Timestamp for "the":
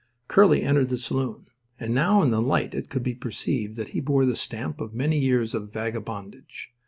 0.89-0.97, 2.31-2.41, 4.25-4.35